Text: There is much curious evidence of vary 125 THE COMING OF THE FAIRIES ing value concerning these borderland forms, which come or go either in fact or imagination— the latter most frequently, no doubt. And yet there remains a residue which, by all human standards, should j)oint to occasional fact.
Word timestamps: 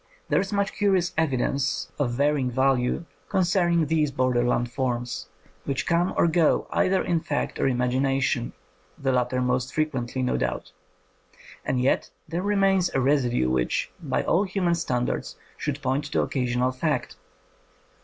There 0.29 0.41
is 0.41 0.51
much 0.51 0.73
curious 0.73 1.13
evidence 1.15 1.91
of 1.99 2.09
vary 2.13 2.43
125 2.43 2.55
THE 2.55 2.57
COMING 2.57 2.57
OF 2.57 2.57
THE 2.57 2.85
FAIRIES 2.89 2.89
ing 2.89 3.05
value 3.05 3.29
concerning 3.29 3.85
these 3.85 4.11
borderland 4.11 4.71
forms, 4.71 5.27
which 5.65 5.85
come 5.85 6.15
or 6.17 6.25
go 6.25 6.65
either 6.71 7.03
in 7.03 7.19
fact 7.19 7.59
or 7.59 7.67
imagination— 7.67 8.53
the 9.03 9.11
latter 9.11 9.43
most 9.43 9.71
frequently, 9.75 10.23
no 10.23 10.37
doubt. 10.37 10.71
And 11.63 11.79
yet 11.79 12.09
there 12.27 12.41
remains 12.41 12.89
a 12.95 12.99
residue 12.99 13.51
which, 13.51 13.91
by 14.01 14.23
all 14.23 14.41
human 14.45 14.73
standards, 14.73 15.35
should 15.55 15.79
j)oint 15.83 16.09
to 16.09 16.21
occasional 16.23 16.71
fact. 16.71 17.17